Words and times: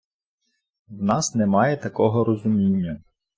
В 0.87 1.03
нас 1.03 1.35
немає 1.35 1.77
такого 1.77 2.23
розуміння. 2.23 3.01